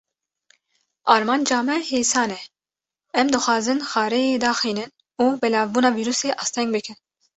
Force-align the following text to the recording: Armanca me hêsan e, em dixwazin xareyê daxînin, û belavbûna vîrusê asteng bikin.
Armanca 1.15 1.57
me 1.67 1.75
hêsan 1.89 2.29
e, 2.37 2.41
em 3.19 3.27
dixwazin 3.33 3.79
xareyê 3.91 4.37
daxînin, 4.43 4.91
û 5.23 5.25
belavbûna 5.41 5.89
vîrusê 5.97 6.29
asteng 6.43 6.69
bikin. 6.75 6.97